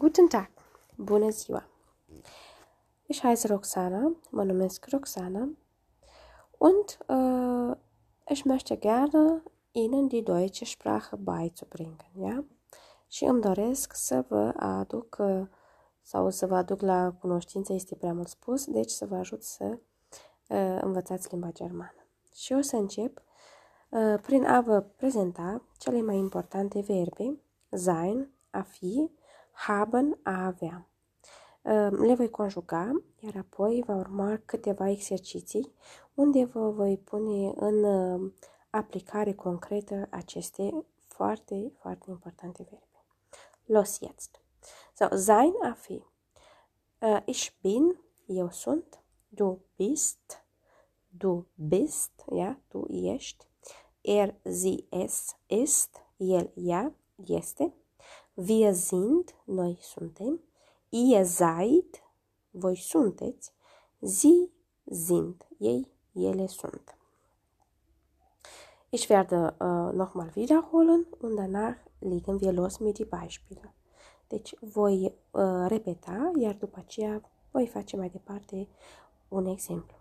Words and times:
Guten 0.00 0.28
Tag! 0.28 0.50
Bună 0.96 1.30
ziua! 1.30 1.66
Ich 3.06 3.20
heiße 3.20 3.46
Roxana, 3.46 4.16
mă 4.30 4.42
numesc 4.42 4.86
Roxana 4.90 5.48
und 6.58 6.98
uh, 7.06 7.76
ich 8.28 8.44
möchte 8.44 8.76
gerne 8.76 9.42
Ihnen 9.72 10.08
die 10.08 10.22
deutsche 10.22 10.64
Sprache 10.64 11.16
beizubringen, 11.16 12.10
ja? 12.14 12.44
Și 13.08 13.24
îmi 13.24 13.40
doresc 13.40 13.92
să 13.94 14.24
vă 14.28 14.52
aduc 14.56 15.16
uh, 15.18 15.46
sau 16.02 16.30
să 16.30 16.46
vă 16.46 16.56
aduc 16.56 16.80
la 16.80 17.12
cunoștință, 17.20 17.72
este 17.72 17.94
prea 17.94 18.12
mult 18.12 18.28
spus, 18.28 18.64
deci 18.64 18.90
să 18.90 19.06
vă 19.06 19.16
ajut 19.16 19.42
să 19.42 19.78
uh, 20.48 20.78
învățați 20.80 21.28
limba 21.30 21.50
germană. 21.52 22.06
Și 22.34 22.52
o 22.52 22.60
să 22.60 22.76
încep 22.76 23.22
uh, 23.88 24.20
prin 24.22 24.44
a 24.44 24.60
vă 24.60 24.80
prezenta 24.80 25.62
cele 25.78 26.02
mai 26.02 26.16
importante 26.16 26.80
verbe, 26.80 27.40
sein, 27.70 28.30
a 28.50 28.60
fi, 28.62 29.10
haben, 29.52 30.18
a 30.22 30.46
avea. 30.46 30.86
Ehm, 31.62 32.02
le 32.02 32.14
voi 32.14 32.30
conjuga, 32.30 33.02
iar 33.18 33.36
apoi 33.36 33.82
va 33.86 33.94
urma 33.94 34.40
câteva 34.44 34.88
exerciții 34.88 35.72
unde 36.14 36.44
vă 36.44 36.70
voi 36.70 36.98
pune 36.98 37.52
în 37.56 37.84
ehm, 37.84 38.34
aplicare 38.70 39.32
concretă 39.32 40.06
aceste 40.10 40.84
foarte, 41.06 41.72
foarte 41.78 42.10
importante 42.10 42.62
verbe. 42.62 43.04
Los 43.64 43.98
jetzt. 44.00 44.40
So, 44.94 45.16
sein, 45.16 45.52
a 45.62 45.72
fi. 45.72 46.02
Uh, 46.98 47.20
ich 47.24 47.50
bin, 47.60 47.96
eu 48.26 48.50
sunt. 48.50 49.00
Du 49.28 49.60
bist, 49.76 50.44
du 51.08 51.46
bist, 51.54 52.24
ja, 52.32 52.58
tu 52.68 52.86
ești. 52.88 53.46
Er, 54.00 54.34
sie, 54.42 54.86
es, 54.90 55.36
ist, 55.46 55.96
el, 56.16 56.50
ea, 56.54 56.92
este. 57.26 57.74
Wir 58.42 58.74
sind, 58.74 59.34
noi 59.46 59.76
suntem. 59.80 60.40
Ihr 60.90 61.26
seid, 61.26 62.02
voi 62.50 62.76
sunteți. 62.76 63.52
Sie 64.00 64.50
sind, 64.84 65.46
ei, 65.58 65.86
ele 66.14 66.46
sunt. 66.46 66.96
Ich 68.90 69.08
werde 69.08 69.54
uh, 69.60 69.92
nochmal 69.92 70.34
wiederholen 70.34 71.06
und 71.20 71.36
danach 71.36 71.76
legen 72.00 72.40
wir 72.40 72.52
los 72.52 72.78
mit 72.80 72.96
die 72.96 73.04
Beispiele. 73.04 73.74
Deci 74.28 74.56
voi 74.60 75.12
uh, 75.30 75.66
repeta, 75.68 76.30
iar 76.38 76.54
după 76.54 76.78
aceea 76.78 77.20
voi 77.50 77.66
face 77.66 77.96
mai 77.96 78.08
departe 78.08 78.68
un 79.28 79.46
exemplu. 79.46 79.96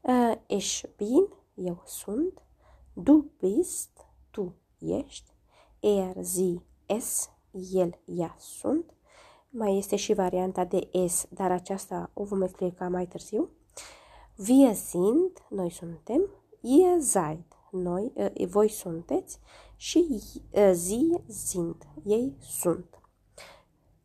Uh, 0.00 0.34
ich 0.46 0.84
bin, 0.96 1.28
eu 1.54 1.82
sunt. 1.84 2.42
Du 2.92 3.30
bist, 3.38 4.06
tu 4.30 4.54
ești. 4.78 5.30
Er, 5.80 6.24
sie, 6.24 6.62
es, 6.86 7.30
el, 7.72 7.98
ea 8.04 8.36
sunt. 8.38 8.94
Mai 9.48 9.78
este 9.78 9.96
și 9.96 10.14
varianta 10.14 10.64
de 10.64 10.88
S, 11.06 11.26
dar 11.28 11.50
aceasta 11.50 12.10
o 12.12 12.24
vom 12.24 12.42
explica 12.42 12.88
mai 12.88 13.06
târziu. 13.06 13.50
Wir 14.48 14.74
sind, 14.74 15.30
noi 15.48 15.70
suntem. 15.70 16.28
Ihr 16.60 17.00
seid, 17.00 17.44
noi, 17.70 18.12
uh, 18.14 18.46
voi 18.46 18.68
sunteți. 18.68 19.38
Și 19.76 20.22
uh, 20.50 20.72
sie 20.74 21.24
sind, 21.28 21.76
ei 22.04 22.36
sunt. 22.40 23.00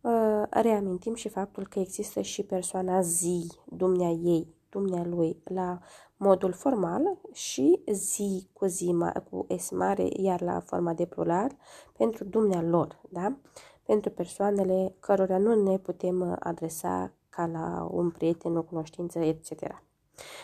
Uh, 0.02 0.44
reamintim 0.50 1.16
și 1.16 1.30
faptul 1.30 1.68
că 1.68 1.80
există 1.80 2.22
și 2.22 2.44
persoana 2.44 3.02
zi, 3.02 3.48
dumnea 3.66 4.10
ei, 4.10 4.48
dumnea 4.70 5.04
lui, 5.06 5.42
la 5.44 5.80
modul 6.18 6.52
formal 6.52 7.18
și 7.34 7.82
zi 7.92 8.50
cu 8.54 8.66
zi 8.66 8.96
cu 9.30 9.48
S 9.58 9.70
mare, 9.70 10.08
iar 10.12 10.42
la 10.42 10.60
forma 10.60 10.94
de 10.94 11.06
plural 11.06 11.52
pentru 11.98 12.24
dumnea 12.24 12.62
lor, 12.62 13.02
da? 13.10 13.38
Pentru 13.84 14.12
persoanele 14.12 14.96
cărora 15.00 15.38
nu 15.38 15.64
ne 15.64 15.78
putem 15.78 16.38
adresa 16.40 17.14
ca 17.30 17.46
la 17.46 17.88
un 17.92 18.12
prieten, 18.12 18.58
o 18.58 18.64
cunoștință, 18.64 19.20
etc. 19.20 19.50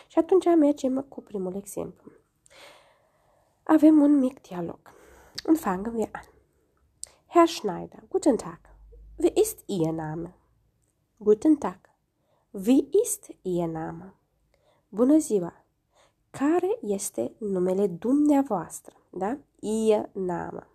Și 0.07 0.19
atunci 0.19 0.45
mergem 0.45 1.06
cu 1.09 1.22
primul 1.22 1.56
exemplu. 1.56 2.12
Avem 3.63 4.01
un 4.01 4.19
mic 4.19 4.41
dialog. 4.41 4.79
Und 5.47 5.57
fangen 5.57 5.94
wir 5.95 6.09
an. 6.12 6.23
Herr 7.25 7.47
Schneider, 7.47 8.03
guten 8.09 8.35
Tag. 8.35 8.59
Wie 9.17 9.31
ist 9.35 9.63
Ihr 9.66 9.91
Name? 9.91 10.35
Guten 11.17 11.57
Tag. 11.57 11.79
Wie 12.51 12.89
ist 13.03 13.29
Ihr 13.41 13.67
Name? 13.67 14.13
Bună 14.89 15.17
ziua! 15.17 15.62
Care 16.38 16.77
este 16.81 17.31
numele 17.38 17.88
dumneavoastră? 17.88 18.95
Da? 19.09 19.38
Ihr 19.59 20.09
Name. 20.13 20.67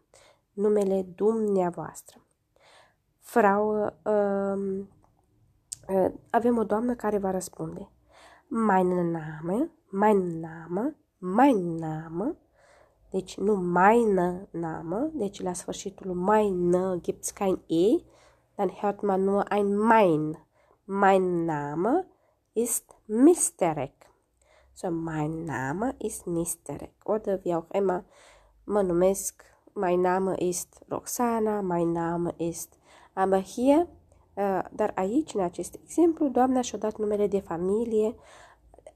Numele 0.53 1.03
dumneavoastră. 1.15 2.21
Frau, 3.19 3.85
uh, 3.85 4.85
uh, 5.89 6.13
avem 6.31 6.59
o 6.59 6.65
doamnă 6.65 6.95
care 6.95 7.19
va 7.19 7.31
răspunde. 7.31 7.91
Mein 8.49 8.87
Name, 9.11 9.71
mein 9.91 10.41
Name, 10.41 10.97
mein 11.19 11.75
Name. 11.75 12.37
Deci 13.11 13.37
nu 13.37 13.55
meine 13.55 14.49
Name, 14.51 15.11
deci 15.13 15.41
la 15.41 15.53
sfârșitul 15.53 16.15
meine 16.15 17.01
gibt's 17.01 17.31
kein 17.35 17.63
E, 17.67 18.03
dann 18.55 18.71
hört 18.81 19.03
man 19.03 19.25
nur 19.25 19.45
ein 19.49 19.77
mein. 19.77 20.47
Mein 20.85 21.45
Name 21.45 22.07
ist 22.53 22.97
Misterek. 23.05 23.98
So, 24.81 24.91
mein 24.93 25.45
Name 25.45 25.97
ist 25.99 26.29
Misterek. 26.29 26.93
Oder 27.05 27.45
wie 27.45 27.57
auch 27.57 27.69
immer, 27.73 28.05
mă 28.65 28.83
numesc, 28.83 29.45
mein 29.73 30.01
Name 30.01 30.35
ist 30.39 30.85
Roxana, 30.89 31.61
mein 31.61 31.93
Name 31.93 32.35
ist 32.37 32.79
Aber 33.13 33.43
hier, 33.43 33.87
uh, 34.35 34.61
dar 34.73 34.93
aici, 34.95 35.35
în 35.35 35.41
acest 35.41 35.79
exemplu, 35.83 36.29
doamna 36.29 36.61
și-a 36.61 36.79
dat 36.79 36.99
numele 36.99 37.27
de 37.27 37.41
familie, 37.41 38.15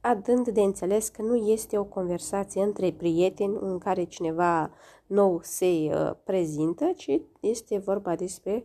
adând 0.01 0.49
de 0.49 0.61
înțeles 0.61 1.09
că 1.09 1.23
nu 1.23 1.35
este 1.35 1.79
o 1.79 1.85
conversație 1.85 2.63
între 2.63 2.93
prieteni 2.93 3.57
în 3.61 3.79
care 3.79 4.05
cineva 4.05 4.71
nou 5.07 5.41
se 5.43 5.67
uh, 5.67 6.11
prezintă, 6.25 6.93
ci 6.97 7.21
este 7.41 7.79
vorba 7.79 8.15
despre 8.15 8.65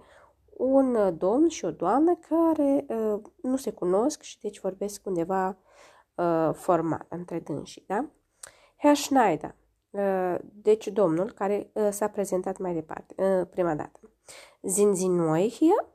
un 0.58 1.18
domn 1.18 1.48
și 1.48 1.66
o 1.66 1.72
doamnă 1.72 2.20
care 2.30 2.86
uh, 2.90 3.22
nu 3.42 3.56
se 3.56 3.72
cunosc 3.72 4.22
și 4.22 4.40
deci 4.40 4.60
vorbesc 4.60 5.06
undeva 5.06 5.58
uh, 6.18 6.50
formal 6.54 7.06
între 7.10 7.40
dânsii, 7.40 7.84
da? 7.88 8.10
Herr 8.78 8.96
Schneider, 8.96 9.56
uh, 9.90 10.36
deci 10.54 10.88
domnul 10.88 11.32
care 11.32 11.72
uh, 11.74 11.88
s-a 11.92 12.08
prezentat 12.08 12.58
mai 12.58 12.74
departe, 12.74 13.16
uh, 13.24 13.48
prima 13.50 13.76
dată. 13.76 14.00
Sind 14.62 14.96
Sie 14.96 15.08
neu 15.08 15.50
hier? 15.50 15.86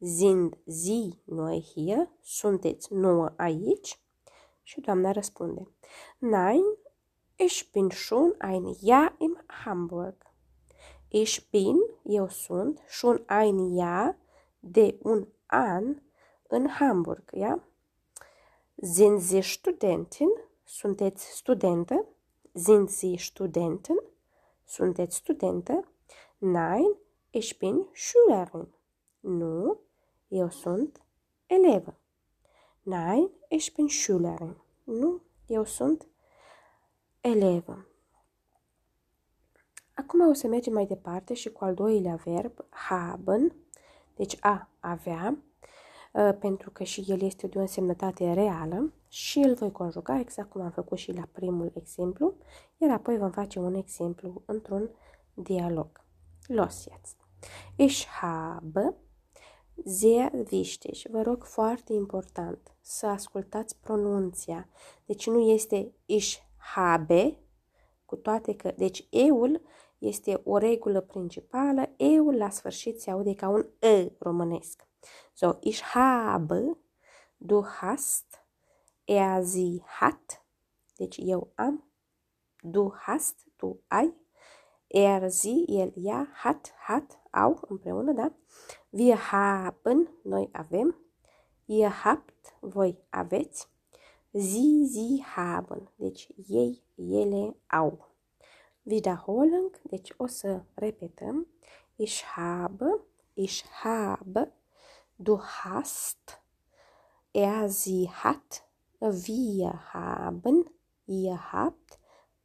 Sind 0.00 0.58
Sie 0.66 1.22
neu 1.24 1.60
hier? 1.60 2.08
Sunteți 2.20 2.94
nouă 2.94 3.32
aici? 3.36 4.00
Și 4.62 4.80
doamna 4.80 5.10
răspunde. 5.12 5.68
Nein, 6.18 6.62
ich 7.36 7.70
bin 7.72 7.88
schon 7.90 8.34
ein 8.40 8.74
Jahr 8.80 9.14
in 9.18 9.44
Hamburg. 9.46 10.16
Ich 11.08 11.50
bin, 11.50 11.76
eu 12.04 12.28
sunt, 12.28 12.80
schon 12.88 13.24
ein 13.28 13.76
Jahr, 13.76 14.16
de 14.60 14.98
un 15.02 15.28
an, 15.46 16.02
în 16.48 16.68
Hamburg, 16.68 17.30
ja? 17.32 17.67
Sind 18.82 19.20
Sie 19.20 19.40
Studentin? 19.40 20.28
Sunteți 20.64 21.36
studentă? 21.36 22.06
Sind 22.52 22.88
Sie 22.88 23.16
Studentin? 23.16 24.00
Sunteți 24.64 25.16
studentă? 25.16 25.88
Nein, 26.38 26.96
ich 27.30 27.58
bin 27.58 27.86
Schülerin. 27.92 28.68
Nu, 29.20 29.78
eu 30.28 30.50
sunt 30.50 31.02
elevă. 31.46 31.94
Nein, 32.82 33.30
ich 33.48 33.74
bin 33.74 33.88
Schülerin. 33.88 34.56
Nu, 34.84 35.22
eu 35.46 35.64
sunt 35.64 36.06
elevă. 37.20 37.86
Acum 39.94 40.28
o 40.28 40.32
să 40.32 40.46
mergem 40.46 40.72
mai 40.72 40.86
departe 40.86 41.34
și 41.34 41.52
cu 41.52 41.64
al 41.64 41.74
doilea 41.74 42.14
verb, 42.14 42.64
haben, 42.68 43.54
deci 44.14 44.36
a 44.40 44.68
avea, 44.80 45.26
ă, 45.26 45.38
pentru 46.38 46.70
că 46.70 46.84
și 46.84 47.04
el 47.06 47.22
este 47.22 47.46
de 47.46 47.58
o 47.58 47.60
însemnătate 47.60 48.32
reală 48.32 48.92
și 49.08 49.38
îl 49.38 49.54
voi 49.54 49.72
conjuga 49.72 50.18
exact 50.18 50.50
cum 50.50 50.60
am 50.60 50.70
făcut 50.70 50.98
și 50.98 51.12
la 51.12 51.28
primul 51.32 51.72
exemplu, 51.74 52.34
iar 52.76 52.90
apoi 52.90 53.18
vom 53.18 53.30
face 53.30 53.58
un 53.58 53.74
exemplu 53.74 54.42
într-un 54.46 54.90
dialog. 55.34 56.04
Los 56.46 56.86
jetzt. 56.90 57.16
Ich 57.76 58.04
habe 58.20 58.94
sehr 59.84 60.30
wichtig, 60.50 60.94
vă 61.10 61.22
rog 61.22 61.44
foarte 61.44 61.92
important 61.92 62.76
să 62.80 63.06
ascultați 63.06 63.76
pronunția. 63.80 64.68
Deci 65.04 65.26
nu 65.26 65.40
este 65.40 65.92
ich 66.06 66.36
habe, 66.56 67.38
cu 68.04 68.16
toate 68.16 68.54
că, 68.56 68.72
deci 68.76 69.06
eul 69.10 69.62
este 69.98 70.40
o 70.44 70.56
regulă 70.56 71.00
principală, 71.00 71.90
eul 71.96 72.36
la 72.36 72.50
sfârșit 72.50 73.00
se 73.00 73.10
aude 73.10 73.34
ca 73.34 73.48
un 73.48 73.66
e 73.78 74.12
românesc. 74.18 74.87
So, 75.34 75.56
ich 75.62 75.94
habe, 75.94 76.76
du 77.38 77.64
hast, 77.64 78.40
er, 79.06 79.44
sie 79.44 79.82
hat, 79.86 80.40
deci 80.98 81.28
eu 81.30 81.52
am, 81.56 81.82
du 82.62 82.94
hast, 82.94 83.46
tu 83.58 83.80
ai, 83.88 84.12
er, 84.88 85.30
sie, 85.30 85.66
el, 85.68 85.92
ea, 85.96 86.26
hat, 86.42 86.72
hat, 86.86 87.18
au 87.30 87.60
împreună, 87.68 88.12
da? 88.12 88.32
Wir 88.90 89.16
haben, 89.16 90.08
noi 90.22 90.48
avem. 90.52 90.96
Ihr 91.66 91.90
habt, 91.90 92.56
voi 92.60 92.98
aveți. 93.10 93.68
Sie, 94.30 94.86
sie 94.86 95.22
haben, 95.36 95.90
deci 95.96 96.28
ei, 96.48 96.82
ele 96.94 97.56
au. 97.66 98.16
Wiederholen, 98.82 99.70
deci 99.82 100.14
o 100.16 100.26
să 100.26 100.62
repetăm. 100.74 101.46
Ich 101.96 102.22
habe, 102.34 103.00
ich 103.34 103.64
habe, 103.82 104.52
du 105.18 105.40
hast, 105.42 106.40
er, 107.32 107.68
sie 107.68 108.10
hat, 108.10 108.64
wir 109.00 109.92
haben, 109.92 110.64
ihr 111.06 111.52
habt, 111.52 111.98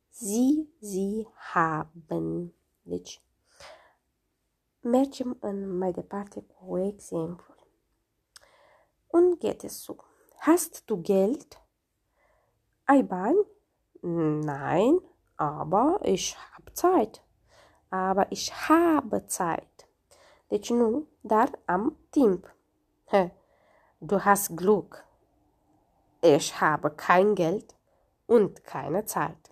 sie, 0.10 0.70
sie 0.80 1.28
haben. 1.54 2.54
Deci, 2.86 3.22
mergem 4.82 5.38
în 5.40 5.78
mai 5.78 5.92
departe 5.92 6.42
cu 6.42 6.78
exemplu. 6.78 7.54
Und 9.08 9.40
geht 9.40 9.64
es 9.64 9.84
so. 9.84 9.96
Hast 10.38 10.86
du 10.86 11.02
Geld? 11.02 11.62
Ai 12.84 13.04
bani? 13.04 13.46
Nein, 14.46 15.02
aber 15.36 16.00
ich 16.04 16.36
habe 16.36 16.74
Zeit. 16.74 17.24
Aber 17.90 18.26
ich 18.30 18.52
habe 18.68 19.26
Zeit. 19.26 19.88
Deci 20.48 20.74
nu, 20.74 21.08
dar 21.22 21.50
am 21.66 21.98
timp. 22.10 22.56
Du 24.02 24.26
hast 24.26 24.58
Glück. 24.58 25.06
Ich 26.22 26.60
habe 26.60 26.90
kein 26.90 27.36
Geld 27.36 27.76
und 28.26 28.64
keine 28.64 29.06
Zeit. 29.06 29.52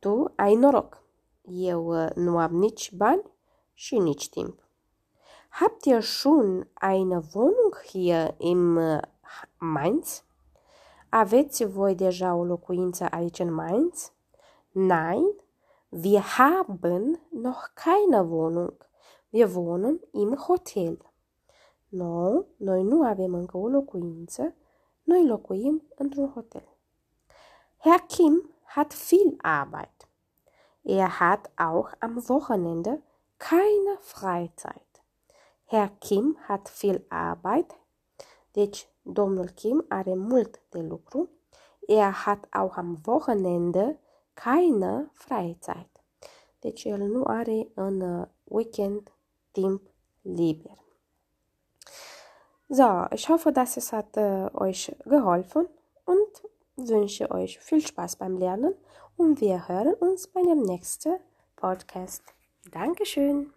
Tu 0.00 0.28
ai 0.36 0.54
noroc. 0.54 1.02
Eu 1.44 2.10
nu 2.16 2.38
am 2.38 2.54
nici 2.58 2.96
bani 2.96 3.22
și 3.74 3.98
nici 3.98 4.28
timp. 4.28 4.60
Habt 5.48 5.84
ihr 5.86 6.02
schon 6.02 6.68
eine 6.74 7.22
Wohnung 7.32 7.74
hier 7.90 8.34
im 8.38 8.76
uh, 8.76 9.00
Mainz? 9.58 10.24
Aveți 11.08 11.64
voi 11.64 11.94
deja 11.94 12.34
o 12.34 12.44
locuință 12.44 13.06
aici 13.10 13.38
în 13.38 13.52
Mainz? 13.54 14.12
Nein, 14.72 15.32
wir 15.88 16.20
haben 16.20 17.20
noch 17.30 17.68
keine 17.74 18.28
Wohnung. 18.28 18.86
Wir 19.30 19.48
wohnen 19.54 20.00
im 20.12 20.36
Hotel. 20.46 20.98
No, 21.96 22.44
noi 22.56 22.82
nu 22.82 23.02
avem 23.02 23.34
încă 23.34 23.56
o 23.56 23.68
locuință, 23.68 24.54
noi 25.02 25.26
locuim 25.26 25.82
într-un 25.94 26.28
hotel. 26.28 26.68
Herr 27.76 28.02
Kim 28.06 28.50
hat 28.62 28.94
viel 29.08 29.34
Arbeit. 29.36 30.08
Er 30.82 31.08
hat 31.08 31.50
auch 31.54 31.92
am 31.98 32.22
Wochenende 32.28 33.02
keine 33.36 33.98
Freizeit. 34.00 35.02
Herr 35.64 35.90
Kim 35.98 36.36
hat 36.48 36.68
viel 36.68 37.04
Arbeit. 37.08 37.78
Deci, 38.52 38.88
domnul 39.02 39.48
Kim 39.48 39.84
are 39.88 40.14
mult 40.14 40.60
de 40.68 40.82
lucru. 40.82 41.28
Er 41.86 42.12
hat 42.24 42.46
auch 42.50 42.76
am 42.76 42.98
Wochenende 43.04 43.98
keine 44.34 45.10
Freizeit. 45.12 46.02
Deci, 46.58 46.84
el 46.84 46.98
nu 46.98 47.24
are 47.24 47.68
în 47.74 48.00
uh, 48.00 48.26
weekend 48.44 49.12
timp 49.50 49.82
liber. 50.22 50.85
So, 52.68 53.06
ich 53.12 53.28
hoffe, 53.28 53.52
dass 53.52 53.76
es 53.76 53.92
hat 53.92 54.16
äh, 54.16 54.50
euch 54.54 54.94
geholfen 55.04 55.68
und 56.04 56.88
wünsche 56.88 57.30
euch 57.30 57.58
viel 57.60 57.80
Spaß 57.80 58.16
beim 58.16 58.36
Lernen 58.36 58.74
und 59.16 59.40
wir 59.40 59.68
hören 59.68 59.94
uns 59.94 60.26
bei 60.26 60.42
dem 60.42 60.62
nächsten 60.62 61.16
Podcast. 61.54 62.24
Dankeschön. 62.72 63.52